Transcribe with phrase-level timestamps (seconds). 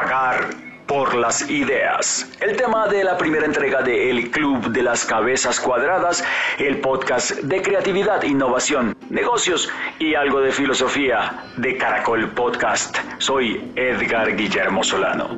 [0.00, 0.50] pagar
[0.86, 2.30] por las ideas.
[2.40, 6.22] El tema de la primera entrega de El Club de las Cabezas Cuadradas,
[6.60, 9.68] el podcast de creatividad, innovación, negocios
[9.98, 12.96] y algo de filosofía de Caracol Podcast.
[13.18, 15.36] Soy Edgar Guillermo Solano.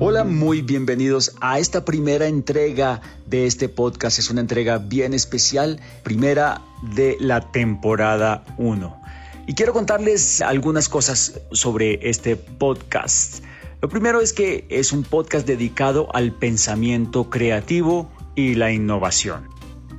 [0.00, 4.18] Hola, muy bienvenidos a esta primera entrega de este podcast.
[4.18, 6.60] Es una entrega bien especial, primera
[6.94, 9.01] de la temporada 1.
[9.44, 13.42] Y quiero contarles algunas cosas sobre este podcast.
[13.80, 19.48] Lo primero es que es un podcast dedicado al pensamiento creativo y la innovación.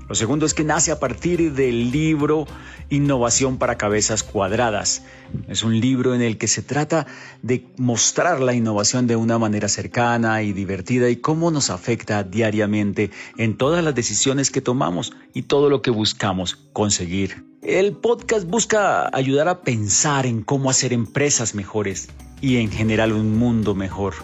[0.08, 2.46] Lo segundo es que nace a partir del libro
[2.90, 5.04] Innovación para Cabezas Cuadradas.
[5.50, 7.06] Es un libro en el que se trata
[7.42, 13.12] de mostrar la innovación de una manera cercana y divertida y cómo nos afecta diariamente
[13.38, 17.53] en todas las decisiones que tomamos y todo lo que buscamos conseguir.
[17.66, 22.10] El podcast busca ayudar a pensar en cómo hacer empresas mejores
[22.42, 24.16] y en general un mundo mejor.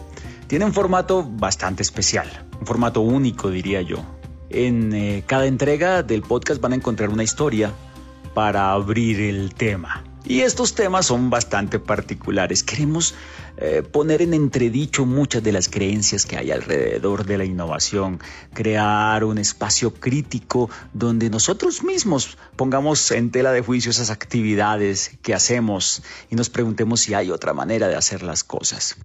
[0.48, 2.28] Tiene un formato bastante especial,
[2.60, 4.04] un formato único diría yo.
[4.50, 7.72] En eh, cada entrega del podcast van a encontrar una historia
[8.34, 10.04] para abrir el tema.
[10.30, 12.64] Y estos temas son bastante particulares.
[12.64, 13.16] Queremos
[13.58, 18.20] eh, poner en entredicho muchas de las creencias que hay alrededor de la innovación,
[18.54, 25.34] crear un espacio crítico donde nosotros mismos pongamos en tela de juicio esas actividades que
[25.34, 28.98] hacemos y nos preguntemos si hay otra manera de hacer las cosas.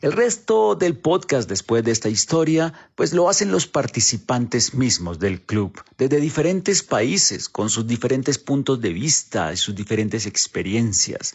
[0.00, 5.40] El resto del podcast después de esta historia, pues lo hacen los participantes mismos del
[5.40, 11.34] club, desde diferentes países, con sus diferentes puntos de vista y sus diferentes experiencias.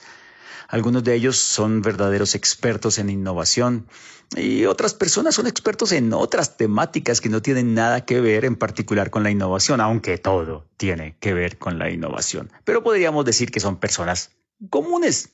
[0.68, 3.88] Algunos de ellos son verdaderos expertos en innovación
[4.36, 8.56] y otras personas son expertos en otras temáticas que no tienen nada que ver en
[8.56, 12.52] particular con la innovación, aunque todo tiene que ver con la innovación.
[12.66, 14.30] Pero podríamos decir que son personas
[14.70, 15.30] comunes.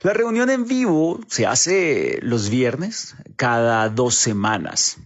[0.00, 4.98] La reunión en vivo se hace los viernes cada dos semanas.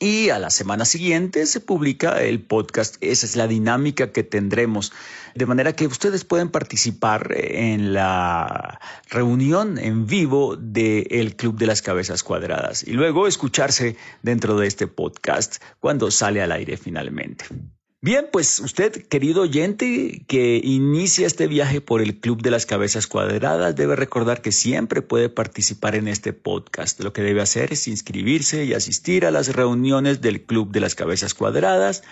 [0.00, 2.96] Y a la semana siguiente se publica el podcast.
[3.02, 4.94] Esa es la dinámica que tendremos.
[5.34, 8.80] De manera que ustedes pueden participar en la
[9.10, 14.86] reunión en vivo del Club de las Cabezas Cuadradas y luego escucharse dentro de este
[14.86, 17.44] podcast cuando sale al aire finalmente.
[18.00, 23.08] Bien, pues usted, querido oyente, que inicia este viaje por el Club de las Cabezas
[23.08, 27.00] Cuadradas, debe recordar que siempre puede participar en este podcast.
[27.00, 30.94] Lo que debe hacer es inscribirse y asistir a las reuniones del Club de las
[30.94, 32.04] Cabezas Cuadradas,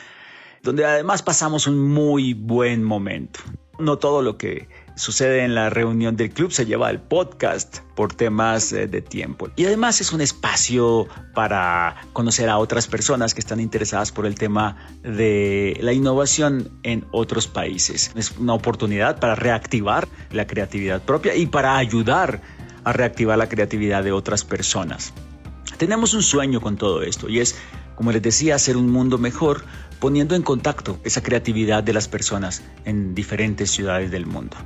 [0.61, 3.39] donde además pasamos un muy buen momento.
[3.79, 8.15] No todo lo que sucede en la reunión del club se lleva al podcast por
[8.15, 9.51] temas eh, de tiempo.
[9.55, 14.35] Y además es un espacio para conocer a otras personas que están interesadas por el
[14.35, 18.11] tema de la innovación en otros países.
[18.17, 22.41] Es una oportunidad para reactivar la creatividad propia y para ayudar
[22.85, 25.13] a reactivar la creatividad de otras personas.
[25.77, 27.57] Tenemos un sueño con todo esto y es,
[27.97, 29.63] como les decía, hacer un mundo mejor
[30.01, 34.57] poniendo en contacto esa creatividad de las personas en diferentes ciudades del mundo.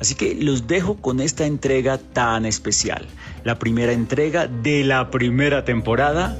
[0.00, 3.06] Así que los dejo con esta entrega tan especial,
[3.44, 6.36] la primera entrega de la primera temporada,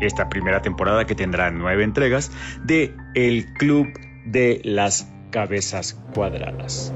[0.00, 2.30] esta primera temporada que tendrá nueve entregas,
[2.64, 3.88] de El Club
[4.26, 6.92] de las Cabezas Cuadradas.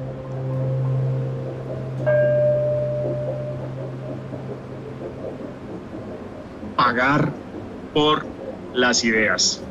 [6.77, 7.33] Pagar
[7.95, 8.27] por
[8.75, 9.63] las ideas.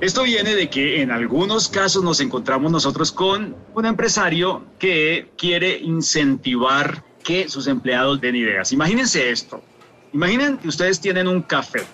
[0.00, 5.78] Esto viene de que en algunos casos nos encontramos nosotros con un empresario que quiere
[5.78, 8.72] incentivar que sus empleados den ideas.
[8.72, 9.62] Imagínense esto.
[10.12, 11.84] Imaginen que ustedes tienen un café.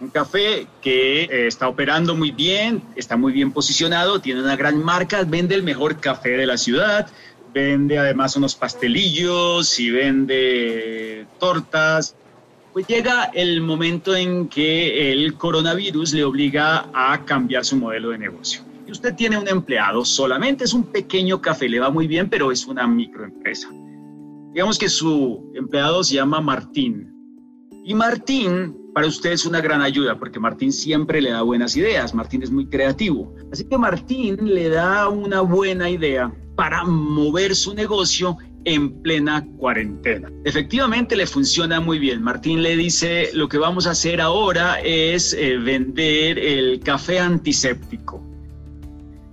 [0.00, 4.82] Un café que eh, está operando muy bien, está muy bien posicionado, tiene una gran
[4.82, 7.08] marca, vende el mejor café de la ciudad,
[7.52, 12.14] vende además unos pastelillos y vende tortas,
[12.74, 18.18] pues llega el momento en que el coronavirus le obliga a cambiar su modelo de
[18.18, 18.62] negocio.
[18.84, 22.50] Y usted tiene un empleado, solamente es un pequeño café, le va muy bien, pero
[22.50, 23.68] es una microempresa.
[24.52, 27.14] Digamos que su empleado se llama Martín.
[27.84, 32.12] Y Martín para usted es una gran ayuda porque Martín siempre le da buenas ideas,
[32.12, 33.34] Martín es muy creativo.
[33.52, 40.30] Así que Martín le da una buena idea para mover su negocio en plena cuarentena.
[40.44, 42.22] Efectivamente le funciona muy bien.
[42.22, 48.22] Martín le dice, lo que vamos a hacer ahora es eh, vender el café antiséptico.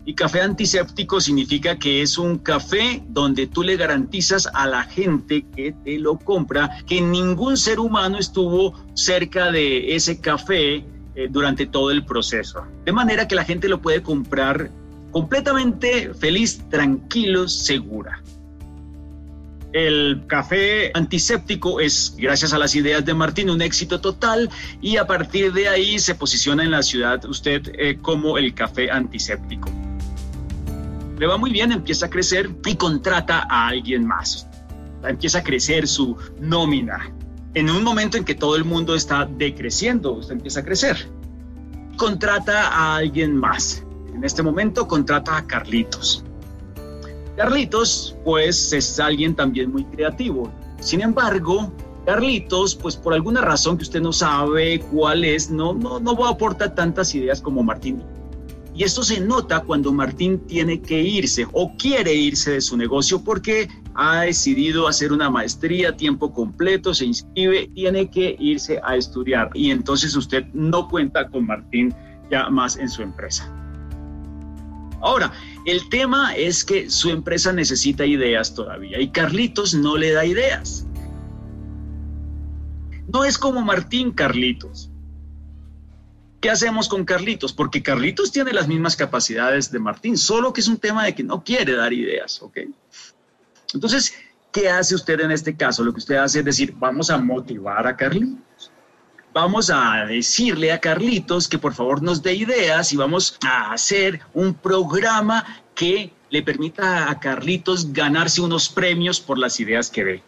[0.03, 5.45] Y café antiséptico significa que es un café donde tú le garantizas a la gente
[5.55, 10.83] que te lo compra que ningún ser humano estuvo cerca de ese café
[11.15, 12.63] eh, durante todo el proceso.
[12.83, 14.71] De manera que la gente lo puede comprar
[15.11, 18.23] completamente feliz, tranquilo, segura.
[19.73, 24.49] El café antiséptico es, gracias a las ideas de Martín, un éxito total
[24.81, 28.91] y a partir de ahí se posiciona en la ciudad usted eh, como el café
[28.91, 29.69] antiséptico.
[31.17, 34.47] Le va muy bien, empieza a crecer y contrata a alguien más.
[35.07, 37.09] Empieza a crecer su nómina.
[37.53, 41.09] En un momento en que todo el mundo está decreciendo, usted empieza a crecer.
[41.95, 43.85] Contrata a alguien más.
[44.13, 46.25] En este momento contrata a Carlitos.
[47.37, 50.51] Carlitos, pues, es alguien también muy creativo.
[50.79, 51.71] Sin embargo,
[52.05, 56.75] Carlitos, pues por alguna razón que usted no sabe cuál es, no, no, no aportar
[56.75, 58.03] tantas ideas como Martín.
[58.73, 63.21] Y esto se nota cuando Martín tiene que irse o quiere irse de su negocio
[63.21, 68.95] porque ha decidido hacer una maestría a tiempo completo, se inscribe, tiene que irse a
[68.95, 69.49] estudiar.
[69.53, 71.93] Y entonces usted no cuenta con Martín
[72.31, 73.53] ya más en su empresa.
[75.01, 75.33] Ahora,
[75.65, 80.85] el tema es que su empresa necesita ideas todavía y Carlitos no le da ideas.
[83.13, 84.89] No es como Martín Carlitos.
[86.39, 87.53] ¿Qué hacemos con Carlitos?
[87.53, 91.23] Porque Carlitos tiene las mismas capacidades de Martín, solo que es un tema de que
[91.23, 92.59] no quiere dar ideas, ¿ok?
[93.73, 94.15] Entonces,
[94.51, 95.83] ¿qué hace usted en este caso?
[95.83, 98.39] Lo que usted hace es decir, vamos a motivar a Carlitos
[99.33, 104.21] vamos a decirle a Carlitos que por favor nos dé ideas y vamos a hacer
[104.33, 110.23] un programa que le permita a Carlitos ganarse unos premios por las ideas que ve.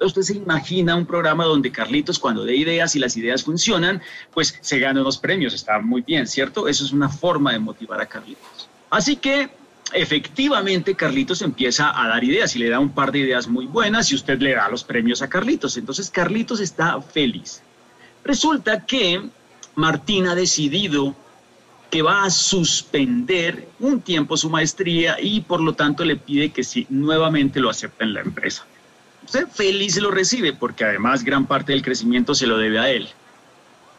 [0.00, 4.02] Usted se imagina un programa donde Carlitos cuando dé ideas y las ideas funcionan,
[4.32, 5.54] pues se gana unos premios.
[5.54, 6.66] Está muy bien, ¿cierto?
[6.66, 8.68] Eso es una forma de motivar a Carlitos.
[8.90, 9.50] Así que
[9.92, 14.10] efectivamente Carlitos empieza a dar ideas y le da un par de ideas muy buenas
[14.10, 15.76] y usted le da los premios a Carlitos.
[15.76, 17.62] Entonces Carlitos está feliz.
[18.24, 19.22] Resulta que
[19.74, 21.14] Martín ha decidido
[21.90, 26.64] que va a suspender un tiempo su maestría y por lo tanto le pide que
[26.64, 28.64] si nuevamente lo acepte en la empresa.
[29.24, 33.08] Usted feliz lo recibe porque además gran parte del crecimiento se lo debe a él.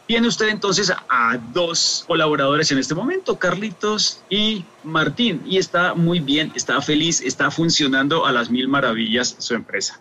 [0.08, 6.20] Tiene usted entonces a dos colaboradores en este momento, Carlitos y Martín, y está muy
[6.20, 10.00] bien, está feliz, está funcionando a las mil maravillas su empresa.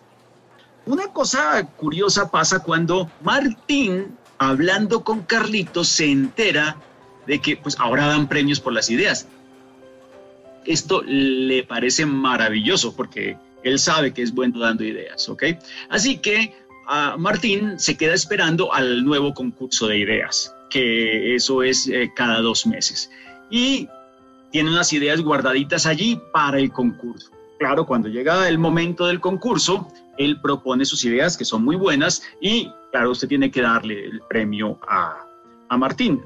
[0.85, 6.75] Una cosa curiosa pasa cuando Martín, hablando con Carlitos, se entera
[7.25, 9.27] de que pues ahora dan premios por las ideas.
[10.65, 15.43] Esto le parece maravilloso porque él sabe que es bueno dando ideas, ¿ok?
[15.89, 16.53] Así que
[16.87, 22.41] a Martín se queda esperando al nuevo concurso de ideas, que eso es eh, cada
[22.41, 23.09] dos meses.
[23.49, 23.87] Y
[24.51, 27.31] tiene unas ideas guardaditas allí para el concurso.
[27.59, 29.87] Claro, cuando llega el momento del concurso,
[30.17, 34.21] él propone sus ideas que son muy buenas y claro, usted tiene que darle el
[34.29, 35.25] premio a,
[35.69, 36.21] a Martín.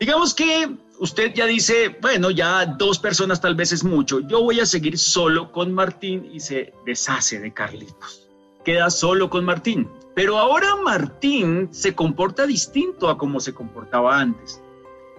[0.00, 0.68] Digamos que
[0.98, 4.98] usted ya dice, bueno, ya dos personas tal vez es mucho, yo voy a seguir
[4.98, 8.28] solo con Martín y se deshace de Carlitos.
[8.64, 9.88] Queda solo con Martín.
[10.14, 14.60] Pero ahora Martín se comporta distinto a como se comportaba antes.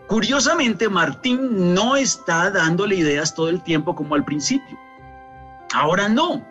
[0.07, 4.77] Curiosamente, Martín no está dándole ideas todo el tiempo como al principio.
[5.73, 6.43] Ahora no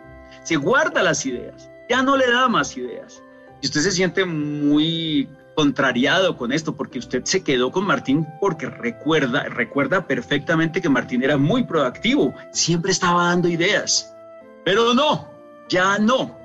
[0.47, 3.21] se guarda las ideas, ya no le da más ideas.
[3.61, 5.27] Y usted se siente muy
[5.57, 11.21] contrariado con esto porque usted se quedó con Martín porque recuerda, recuerda perfectamente que Martín
[11.21, 14.15] era muy proactivo, siempre estaba dando ideas.
[14.63, 15.29] Pero no,
[15.67, 16.39] ya no.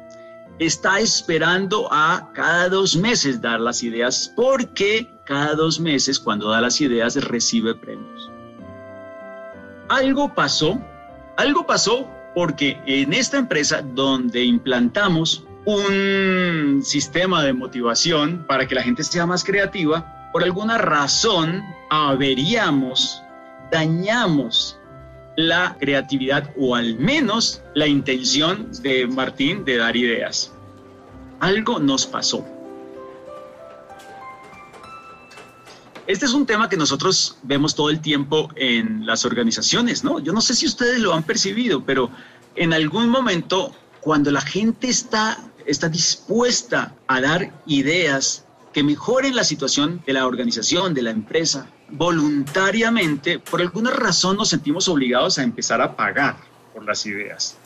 [0.58, 6.60] Está esperando a cada dos meses dar las ideas porque cada dos meses cuando da
[6.60, 8.32] las ideas recibe premios.
[9.88, 10.80] Algo pasó,
[11.36, 18.82] algo pasó porque en esta empresa donde implantamos un sistema de motivación para que la
[18.82, 23.22] gente sea más creativa, por alguna razón averíamos,
[23.70, 24.78] dañamos
[25.36, 30.52] la creatividad o al menos la intención de Martín de dar ideas.
[31.40, 32.44] Algo nos pasó.
[36.12, 40.18] Este es un tema que nosotros vemos todo el tiempo en las organizaciones, ¿no?
[40.18, 42.10] Yo no sé si ustedes lo han percibido, pero
[42.54, 49.42] en algún momento, cuando la gente está, está dispuesta a dar ideas que mejoren la
[49.42, 55.42] situación de la organización, de la empresa, voluntariamente, por alguna razón nos sentimos obligados a
[55.42, 56.36] empezar a pagar
[56.74, 57.56] por las ideas.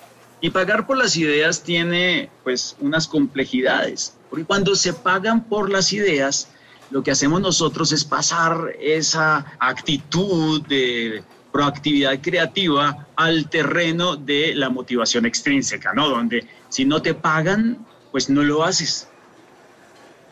[0.40, 5.92] Y pagar por las ideas tiene pues unas complejidades, porque cuando se pagan por las
[5.92, 6.48] ideas,
[6.90, 14.68] lo que hacemos nosotros es pasar esa actitud de proactividad creativa al terreno de la
[14.68, 16.08] motivación extrínseca, ¿no?
[16.08, 19.08] Donde si no te pagan, pues no lo haces.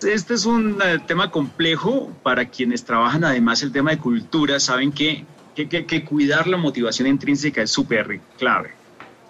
[0.02, 4.92] Este es un eh, tema complejo para quienes trabajan además el tema de cultura, saben
[4.92, 8.72] que que, que cuidar la motivación intrínseca es súper clave.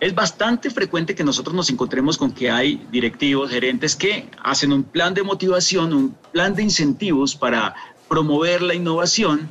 [0.04, 4.82] Es bastante frecuente que nosotros nos encontremos con que hay directivos, gerentes que hacen un
[4.82, 7.74] plan de motivación, un plan de incentivos para
[8.06, 9.48] promover la innovación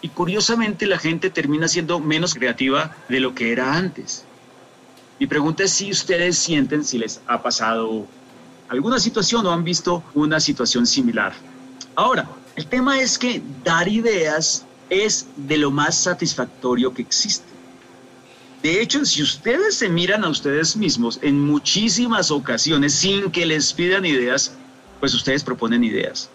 [0.00, 4.24] y curiosamente la gente termina siendo menos creativa de lo que era antes.
[5.18, 8.06] Mi pregunta es si ustedes sienten, si les ha pasado
[8.68, 11.32] alguna situación o han visto una situación similar.
[11.96, 17.55] Ahora, el tema es que dar ideas es de lo más satisfactorio que existe.
[18.66, 23.72] De hecho, si ustedes se miran a ustedes mismos en muchísimas ocasiones sin que les
[23.72, 24.56] pidan ideas,
[24.98, 26.28] pues ustedes proponen ideas.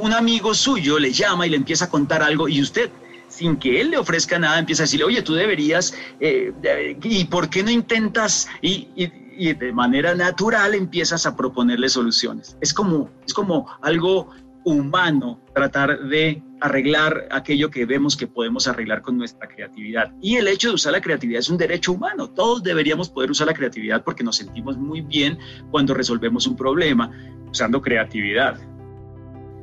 [0.00, 2.88] Un amigo suyo le llama y le empieza a contar algo y usted
[3.28, 6.54] sin que él le ofrezca nada, empieza a decirle, oye, tú deberías, eh,
[7.02, 8.48] ¿y por qué no intentas?
[8.62, 8.88] Y,
[9.36, 12.56] de manera natural empiezas a proponerle soluciones.
[12.62, 14.30] Es como, es como algo
[14.70, 20.12] humano tratar de arreglar aquello que vemos que podemos arreglar con nuestra creatividad.
[20.20, 22.30] Y el hecho de usar la creatividad es un derecho humano.
[22.30, 25.38] Todos deberíamos poder usar la creatividad porque nos sentimos muy bien
[25.70, 27.10] cuando resolvemos un problema
[27.50, 28.58] usando creatividad.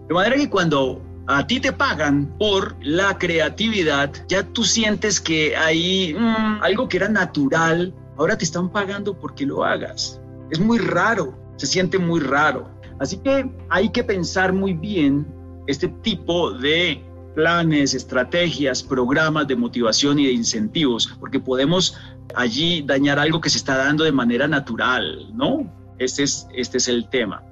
[0.08, 5.56] De manera que cuando a ti te pagan por la creatividad, ya tú sientes que
[5.56, 10.22] hay mm, algo que era natural, ahora te están pagando porque lo hagas.
[10.52, 12.70] Es muy raro, se siente muy raro.
[13.00, 15.28] Así que hay que pensar muy bien
[15.68, 17.04] este tipo de
[17.36, 21.98] planes, estrategias, programas de motivación y de incentivos, porque podemos
[22.36, 25.70] allí dañar algo que se está dando de manera natural, ¿no?
[26.00, 27.44] Este es, este es el tema.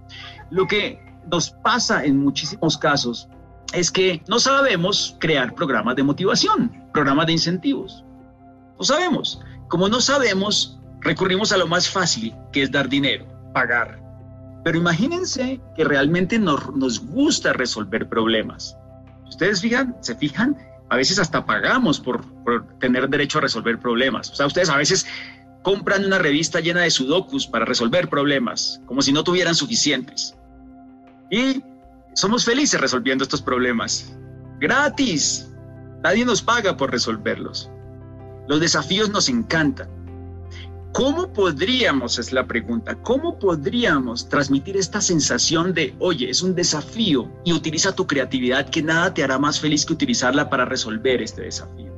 [0.49, 3.27] Lo que nos pasa en muchísimos casos
[3.73, 8.03] es que no sabemos crear programas de motivación, programas de incentivos.
[8.77, 9.41] No sabemos.
[9.67, 14.02] Como no sabemos, recurrimos a lo más fácil, que es dar dinero, pagar.
[14.63, 18.77] Pero imagínense que realmente nos, nos gusta resolver problemas.
[19.27, 20.57] Ustedes fijan, se fijan,
[20.89, 24.31] a veces hasta pagamos por, por tener derecho a resolver problemas.
[24.31, 25.05] O sea, ustedes a veces
[25.63, 30.35] compran una revista llena de sudokus para resolver problemas, como si no tuvieran suficientes.
[31.31, 31.63] Y
[32.13, 34.15] somos felices resolviendo estos problemas.
[34.59, 35.49] Gratis.
[36.03, 37.69] Nadie nos paga por resolverlos.
[38.47, 39.89] Los desafíos nos encantan.
[40.93, 47.31] ¿Cómo podríamos, es la pregunta, cómo podríamos transmitir esta sensación de, oye, es un desafío
[47.43, 51.41] y utiliza tu creatividad que nada te hará más feliz que utilizarla para resolver este
[51.41, 51.91] desafío?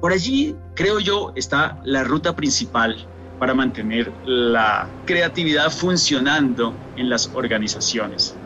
[0.00, 2.96] Por allí, creo yo, está la ruta principal
[3.40, 8.36] para mantener la creatividad funcionando en las organizaciones.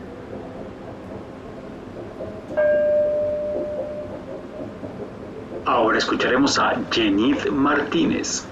[5.65, 8.47] Ahora escucharemos a Jenith Martínez.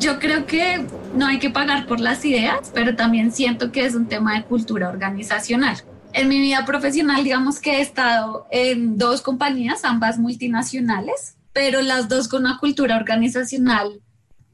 [0.00, 3.94] Yo creo que no hay que pagar por las ideas, pero también siento que es
[3.94, 5.76] un tema de cultura organizacional.
[6.14, 12.08] En mi vida profesional, digamos que he estado en dos compañías, ambas multinacionales, pero las
[12.08, 14.00] dos con una cultura organizacional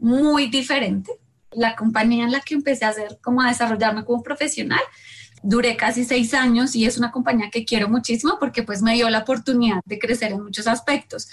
[0.00, 1.12] muy diferente.
[1.52, 4.82] La compañía en la que empecé a hacer, como a desarrollarme como profesional,
[5.44, 9.08] duré casi seis años y es una compañía que quiero muchísimo porque pues me dio
[9.10, 11.28] la oportunidad de crecer en muchos aspectos.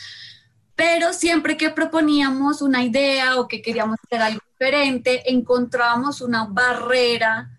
[0.75, 7.51] Pero siempre que proponíamos una idea o que queríamos hacer algo diferente, encontrábamos una barrera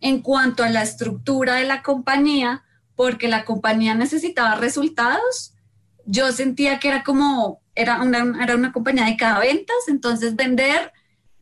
[0.00, 2.64] en cuanto a la estructura de la compañía,
[2.96, 5.54] porque la compañía necesitaba resultados.
[6.06, 10.92] Yo sentía que era como, era una, era una compañía de cada ventas, entonces vender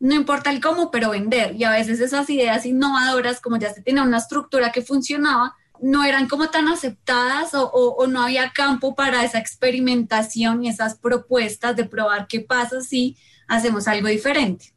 [0.01, 1.55] no importa el cómo, pero vender.
[1.55, 6.03] Y a veces esas ideas innovadoras, como ya se tenía una estructura que funcionaba, no
[6.03, 11.85] eran como tan aceptadas o, no había campo para esa experimentación y esas propuestas de
[11.85, 14.73] probar qué pasa si hacemos algo diferente.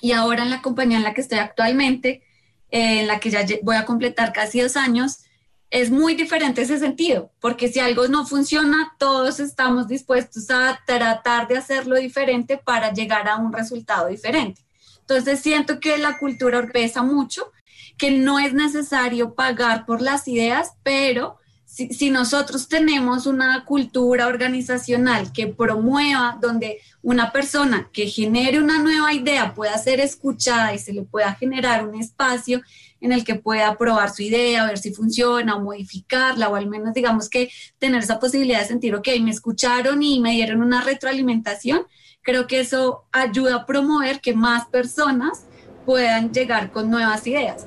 [0.00, 2.22] Y ahora en la compañía en la que estoy actualmente,
[2.70, 5.20] eh, en la que ya voy a completar casi dos años,
[5.70, 11.48] es muy diferente ese sentido, porque si algo no funciona, todos estamos dispuestos a tratar
[11.48, 14.62] de hacerlo diferente para llegar a un resultado diferente.
[15.00, 17.50] Entonces siento que la cultura pesa mucho,
[17.96, 21.38] que no es necesario pagar por las ideas, pero
[21.74, 29.12] si, nosotros tenemos una cultura organizacional que promueva, donde una persona que genere una nueva
[29.12, 32.62] idea pueda ser escuchada y se le pueda generar un espacio
[33.00, 36.94] en el que pueda probar su idea, ver si funciona o modificarla, o al menos
[36.94, 41.82] digamos que tener esa posibilidad de sentir, ok, me escucharon y me dieron una retroalimentación,
[42.22, 45.44] creo que eso ayuda a promover que más personas
[45.84, 47.66] puedan llegar con nuevas ideas.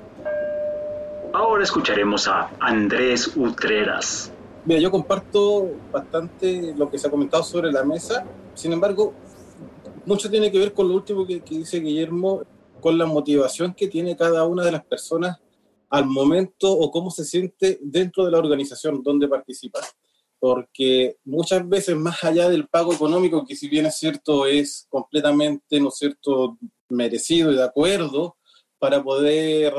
[1.34, 4.32] Ahora escucharemos a Andrés Utreras.
[4.66, 9.14] Mira, yo comparto bastante lo que se ha comentado sobre la mesa, sin embargo,
[10.06, 12.44] mucho tiene que ver con lo último que, que dice Guillermo
[12.80, 15.38] con la motivación que tiene cada una de las personas
[15.90, 19.80] al momento o cómo se siente dentro de la organización donde participa.
[20.40, 25.80] porque muchas veces más allá del pago económico, que si bien es cierto es completamente,
[25.80, 26.58] ¿no es cierto?,
[26.90, 28.38] merecido y de acuerdo
[28.80, 29.74] para poder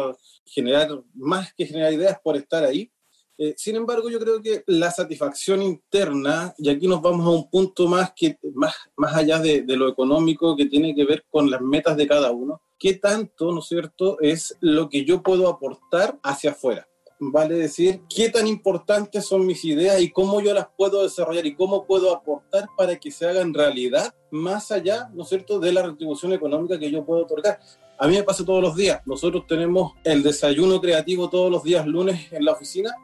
[0.49, 2.91] generar más que generar ideas por estar ahí.
[3.37, 7.49] Eh, sin embargo, yo creo que la satisfacción interna, y aquí nos vamos a un
[7.49, 11.49] punto más, que, más, más allá de, de lo económico, que tiene que ver con
[11.49, 15.49] las metas de cada uno, qué tanto, ¿no es cierto?, es lo que yo puedo
[15.49, 16.89] aportar hacia afuera
[17.21, 21.55] vale decir qué tan importantes son mis ideas y cómo yo las puedo desarrollar y
[21.55, 25.83] cómo puedo aportar para que se hagan realidad más allá, ¿no es cierto?, de la
[25.83, 27.59] retribución económica que yo puedo otorgar.
[28.01, 29.01] A mí me pasa todos los días.
[29.07, 32.95] Nosotros tenemos el desayuno creativo todos los días lunes en la oficina,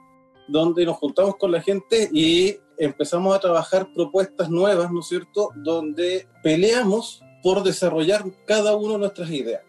[0.47, 5.51] donde nos juntamos con la gente y empezamos a trabajar propuestas nuevas, ¿no es cierto?,
[5.57, 9.63] donde peleamos por desarrollar cada uno nuestras ideas.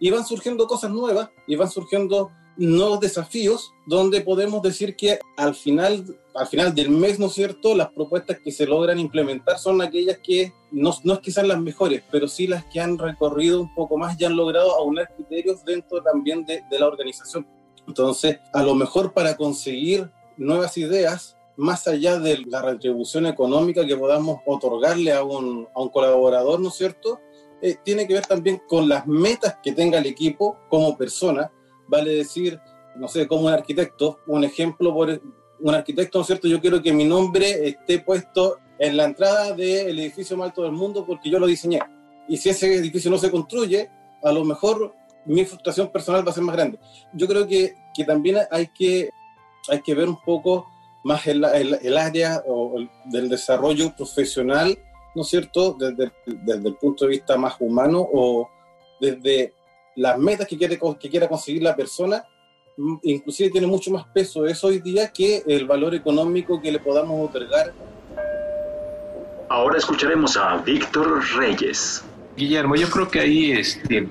[0.00, 5.54] Y van surgiendo cosas nuevas y van surgiendo nuevos desafíos donde podemos decir que al
[5.54, 6.04] final,
[6.34, 10.18] al final del mes, ¿no es cierto?, las propuestas que se logran implementar son aquellas
[10.18, 13.74] que no, no es que sean las mejores, pero sí las que han recorrido un
[13.74, 17.46] poco más y han logrado aunar criterios dentro también de, de la organización.
[17.86, 23.96] Entonces, a lo mejor para conseguir nuevas ideas, más allá de la retribución económica que
[23.96, 27.20] podamos otorgarle a un, a un colaborador, ¿no es cierto?
[27.60, 31.50] Eh, tiene que ver también con las metas que tenga el equipo como persona
[31.88, 32.60] vale decir,
[32.96, 35.20] no sé, como un arquitecto, un ejemplo por
[35.60, 36.48] un arquitecto, ¿no es cierto?
[36.48, 40.72] Yo quiero que mi nombre esté puesto en la entrada del edificio más alto del
[40.72, 41.80] mundo porque yo lo diseñé.
[42.28, 43.90] Y si ese edificio no se construye,
[44.22, 46.78] a lo mejor mi frustración personal va a ser más grande.
[47.12, 49.10] Yo creo que, que también hay que,
[49.68, 50.66] hay que ver un poco
[51.04, 54.76] más el, el, el área o el, del desarrollo profesional,
[55.14, 58.48] ¿no es cierto?, desde, desde el punto de vista más humano o
[59.00, 59.54] desde
[59.96, 62.24] las metas que, quiere, que quiera conseguir la persona,
[63.02, 67.28] inclusive tiene mucho más peso eso hoy día que el valor económico que le podamos
[67.28, 67.72] otorgar.
[69.48, 72.02] Ahora escucharemos a Víctor Reyes.
[72.36, 74.08] Guillermo, yo creo que ahí este,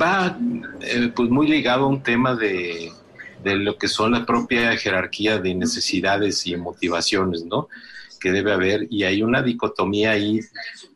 [0.00, 0.38] va
[0.80, 2.92] eh, pues muy ligado a un tema de,
[3.42, 7.68] de lo que son la propia jerarquía de necesidades y motivaciones, ¿no?
[8.20, 10.40] que debe haber y hay una dicotomía ahí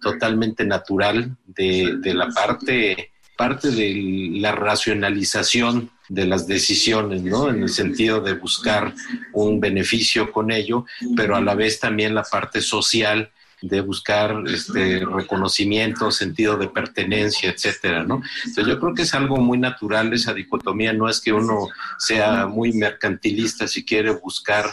[0.00, 3.92] totalmente natural de, de la parte parte de
[4.40, 7.48] la racionalización de las decisiones, ¿no?
[7.48, 8.94] En el sentido de buscar
[9.32, 10.84] un beneficio con ello,
[11.16, 13.30] pero a la vez también la parte social
[13.62, 18.22] de buscar este reconocimiento, sentido de pertenencia, etcétera, ¿no?
[18.44, 21.68] Entonces yo creo que es algo muy natural esa dicotomía, no es que uno
[21.98, 24.66] sea muy mercantilista si quiere buscar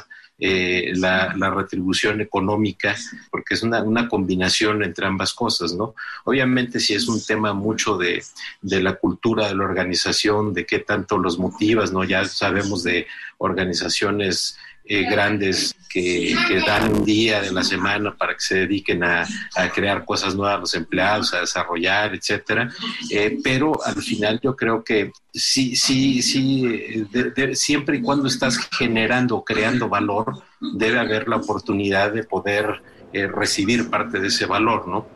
[0.44, 2.96] eh, la, retribución económica,
[3.30, 5.94] porque es una, una, combinación entre ambas cosas, ¿no?
[6.24, 8.24] Obviamente si es un tema mucho de,
[8.60, 12.04] de, la cultura de la organización, de qué tanto los motivas, ¿no?
[12.04, 13.06] Ya sabemos de
[13.38, 14.58] organizaciones
[14.94, 16.36] eh, grandes que,
[16.68, 19.26] dan un día de la semana para que se dediquen a,
[19.74, 22.70] crear cosas nuevas a los empleados, a desarrollar, etcétera.
[23.10, 27.08] Eh, pero al final yo creo que sí, sí, sí,
[27.54, 32.82] siempre y cuando estás generando, creando valor, debe haber la oportunidad de poder
[33.14, 35.08] eh, recibir parte de ese valor, ¿no?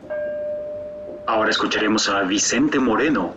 [1.26, 3.36] Ahora escucharemos a Vicente Moreno,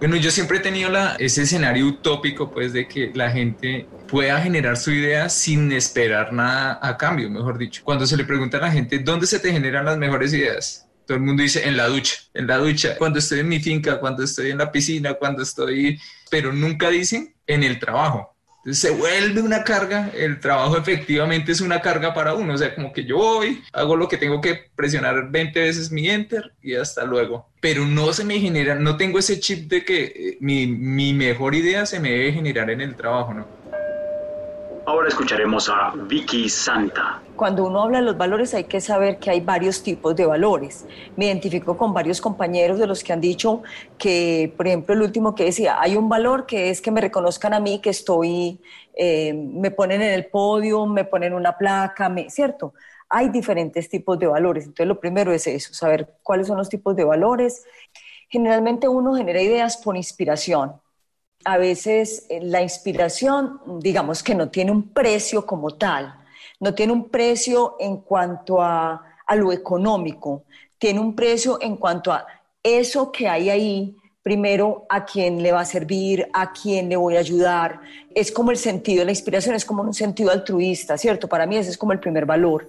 [0.00, 4.40] bueno, yo siempre he tenido la, ese escenario utópico, pues, de que la gente pueda
[4.40, 7.82] generar su idea sin esperar nada a cambio, mejor dicho.
[7.84, 10.88] Cuando se le pregunta a la gente, ¿dónde se te generan las mejores ideas?
[11.06, 14.00] Todo el mundo dice, en la ducha, en la ducha, cuando estoy en mi finca,
[14.00, 16.00] cuando estoy en la piscina, cuando estoy...
[16.30, 18.29] Pero nunca dicen en el trabajo
[18.64, 22.92] se vuelve una carga, el trabajo efectivamente es una carga para uno, o sea, como
[22.92, 27.04] que yo voy, hago lo que tengo que presionar 20 veces mi enter y hasta
[27.04, 27.48] luego.
[27.60, 31.54] Pero no se me genera, no tengo ese chip de que eh, mi, mi mejor
[31.54, 33.46] idea se me debe generar en el trabajo, ¿no?
[34.90, 37.22] Ahora escucharemos a Vicky Santa.
[37.36, 40.84] Cuando uno habla de los valores hay que saber que hay varios tipos de valores.
[41.14, 43.62] Me identifico con varios compañeros de los que han dicho
[43.96, 47.54] que, por ejemplo, el último que decía, hay un valor que es que me reconozcan
[47.54, 48.60] a mí, que estoy,
[48.92, 52.74] eh, me ponen en el podio, me ponen una placa, me, ¿cierto?
[53.08, 54.64] Hay diferentes tipos de valores.
[54.64, 57.62] Entonces, lo primero es eso, saber cuáles son los tipos de valores.
[58.28, 60.72] Generalmente uno genera ideas por inspiración
[61.44, 66.14] a veces eh, la inspiración, digamos que no tiene un precio como tal,
[66.58, 70.42] no tiene un precio en cuanto a, lo económico,
[70.78, 72.26] tiene un precio en cuanto a
[72.62, 77.16] eso que hay ahí, primero a quién le va a servir, a quién le voy
[77.16, 77.80] a ayudar.
[78.12, 81.28] Es como el sentido, la inspiración es como un sentido altruista, ¿cierto?
[81.28, 82.68] Para mí ese es como el primer valor.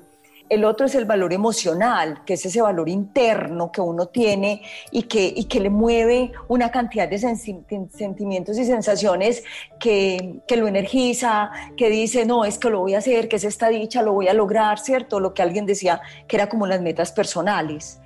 [0.52, 4.62] El otro es el valor emocional, que es ese valor interno que uno tiene
[4.92, 9.46] y que, y que le mueve una cantidad de sentimientos y sensaciones
[9.80, 13.46] que, que, lo energiza, que dice, no, es que lo voy a hacer, que es
[13.46, 15.22] esta dicha, lo voy a lograr, ¿cierto?
[15.22, 18.02] Lo que alguien decía que era como las metas personales.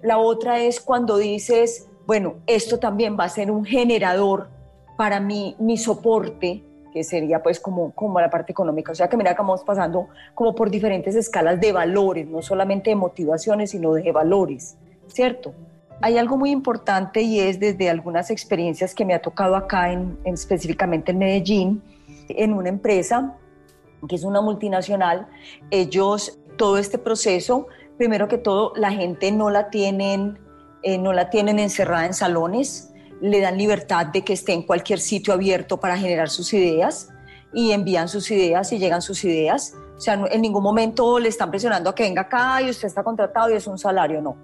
[0.00, 4.48] La otra es cuando dices, bueno, esto también va a ser un generador
[4.96, 8.92] para mí, mi soporte que sería pues como, como la parte económica.
[8.92, 12.90] O sea que mira que vamos pasando como por diferentes escalas de valores, no solamente
[12.90, 14.76] de motivaciones, sino de valores,
[15.06, 15.54] ¿cierto?
[16.02, 20.18] Hay algo muy importante y es desde algunas experiencias que me ha tocado acá, en,
[20.24, 21.82] específicamente en Medellín,
[22.28, 23.36] en una empresa
[24.08, 25.28] que es una multinacional,
[25.70, 30.38] ellos, todo este proceso, primero que todo, la gente no la tienen,
[30.82, 34.98] eh, no la tienen encerrada en salones, le dan libertad de que esté en cualquier
[34.98, 37.08] sitio abierto para generar sus ideas
[37.52, 39.74] y envían sus ideas y llegan sus ideas.
[39.96, 43.02] O sea, en ningún momento le están presionando a que venga acá y usted está
[43.02, 44.36] contratado y es un salario, no.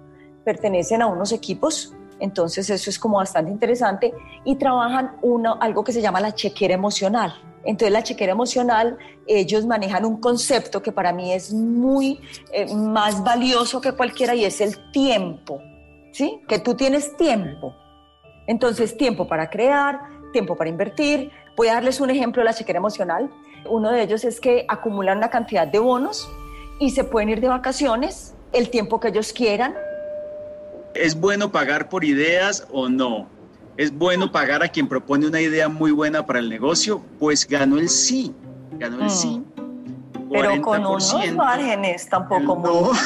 [0.43, 4.13] Pertenecen a unos equipos, entonces eso es como bastante interesante
[4.45, 7.33] y trabajan uno, algo que se llama la chequera emocional.
[7.63, 12.21] Entonces la chequera emocional, ellos manejan un concepto que para mí es muy
[12.53, 15.59] eh, más valioso que cualquiera y es el tiempo,
[16.13, 16.39] ¿sí?
[16.47, 17.75] Que tú tienes tiempo
[18.47, 19.99] entonces, tiempo para crear,
[20.31, 21.31] tiempo para invertir.
[21.55, 23.29] Voy a darles un ejemplo de la chequera emocional.
[23.69, 26.29] Uno de ellos es que acumulan una cantidad de bonos
[26.79, 29.75] y se pueden ir de vacaciones el tiempo que ellos quieran.
[30.93, 33.27] ¿Es bueno pagar por ideas o no?
[33.75, 37.01] ¿Es bueno pagar a quien propone una idea muy buena para el negocio?
[37.19, 38.33] Pues ganó el sí,
[38.79, 39.43] ganó el sí.
[39.55, 40.31] Mm.
[40.31, 42.97] Pero con unos márgenes tampoco muy...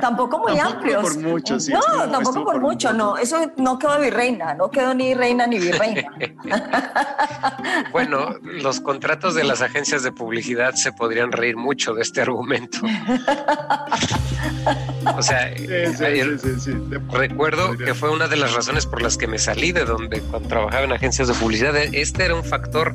[0.00, 1.02] Tampoco muy amplios.
[1.02, 1.72] por mucho, sí.
[1.72, 1.80] No,
[2.10, 3.16] tampoco por, mucho, no.
[3.16, 6.12] Eso no quedó virreina, no quedó ni reina ni virreina.
[7.92, 12.78] bueno, los contratos de las agencias de publicidad se podrían reír mucho de este argumento.
[15.16, 15.50] o sea,
[17.10, 20.48] recuerdo que fue una de las razones por las que me salí de donde cuando
[20.48, 21.76] trabajaba en agencias de publicidad.
[21.76, 22.94] Este era un factor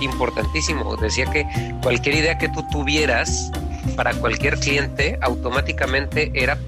[0.00, 0.96] importantísimo.
[0.96, 1.46] Decía que
[1.82, 3.50] cualquier idea que tú tuvieras
[3.96, 6.58] para cualquier cliente automáticamente era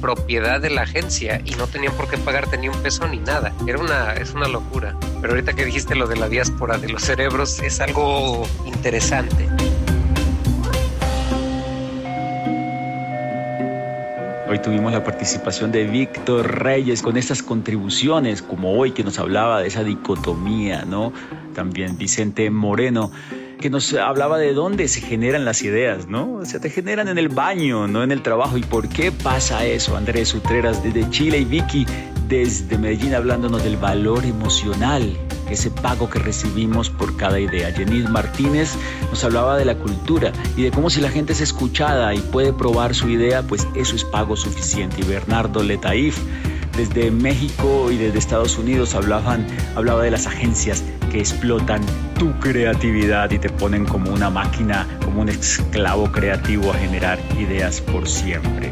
[0.00, 3.52] propiedad de la agencia y no tenían por qué pagarte ni un peso ni nada.
[3.66, 4.96] Era una, es una locura.
[5.20, 9.48] Pero ahorita que dijiste lo de la diáspora de los cerebros es algo interesante.
[14.52, 19.62] Hoy tuvimos la participación de Víctor Reyes con estas contribuciones, como hoy que nos hablaba
[19.62, 21.10] de esa dicotomía, ¿no?
[21.54, 23.10] También Vicente Moreno
[23.58, 26.34] que nos hablaba de dónde se generan las ideas, ¿no?
[26.34, 28.58] O sea, te generan en el baño, no en el trabajo.
[28.58, 29.96] ¿Y por qué pasa eso?
[29.96, 31.86] Andrés Utreras desde Chile y Vicky
[32.28, 35.16] desde Medellín hablándonos del valor emocional,
[35.52, 37.72] ese pago que recibimos por cada idea.
[37.72, 38.74] Jenny Martínez
[39.10, 42.52] nos hablaba de la cultura y de cómo si la gente es escuchada y puede
[42.52, 45.00] probar su idea, pues eso es pago suficiente.
[45.00, 46.18] Y Bernardo Letaif
[46.76, 51.82] desde México y desde Estados Unidos hablaban, hablaba de las agencias que explotan
[52.18, 57.80] tu creatividad y te ponen como una máquina, como un esclavo creativo a generar ideas
[57.80, 58.70] por siempre.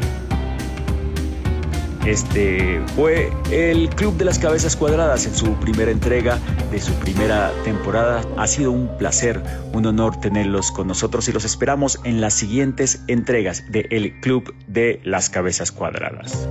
[2.05, 6.39] Este fue el Club de las Cabezas Cuadradas en su primera entrega
[6.71, 8.25] de su primera temporada.
[8.37, 13.03] Ha sido un placer, un honor tenerlos con nosotros y los esperamos en las siguientes
[13.07, 16.49] entregas de El Club de las Cabezas Cuadradas.